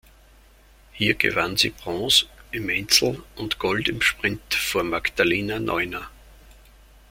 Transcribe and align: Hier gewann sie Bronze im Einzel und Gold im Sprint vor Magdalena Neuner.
Hier 0.93 1.13
gewann 1.13 1.57
sie 1.57 1.69
Bronze 1.69 2.25
im 2.49 2.71
Einzel 2.71 3.21
und 3.35 3.59
Gold 3.59 3.87
im 3.87 4.01
Sprint 4.01 4.51
vor 4.55 4.81
Magdalena 4.83 5.59
Neuner. 5.59 6.09